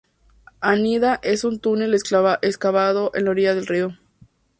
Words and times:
Anida 0.61 1.19
en 1.21 1.37
un 1.43 1.59
túnel 1.59 1.93
excavado 1.93 3.11
a 3.13 3.19
la 3.19 3.29
orilla 3.29 3.53
del 3.53 3.67
río. 3.67 3.97